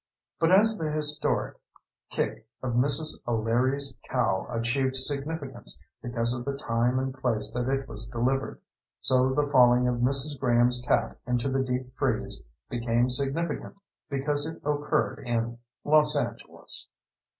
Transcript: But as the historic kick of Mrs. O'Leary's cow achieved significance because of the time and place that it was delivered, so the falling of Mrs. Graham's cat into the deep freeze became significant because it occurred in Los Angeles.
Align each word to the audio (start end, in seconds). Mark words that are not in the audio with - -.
But 0.39 0.51
as 0.51 0.79
the 0.79 0.89
historic 0.89 1.57
kick 2.09 2.47
of 2.63 2.73
Mrs. 2.73 3.21
O'Leary's 3.27 3.93
cow 4.09 4.47
achieved 4.49 4.95
significance 4.95 5.79
because 6.01 6.33
of 6.33 6.43
the 6.43 6.57
time 6.57 6.97
and 6.97 7.13
place 7.13 7.53
that 7.53 7.69
it 7.69 7.87
was 7.87 8.07
delivered, 8.07 8.59
so 8.99 9.31
the 9.35 9.45
falling 9.45 9.87
of 9.87 9.97
Mrs. 9.99 10.39
Graham's 10.39 10.81
cat 10.81 11.19
into 11.27 11.49
the 11.49 11.61
deep 11.63 11.95
freeze 11.99 12.41
became 12.67 13.09
significant 13.09 13.75
because 14.09 14.47
it 14.47 14.57
occurred 14.65 15.19
in 15.23 15.59
Los 15.85 16.15
Angeles. 16.17 16.87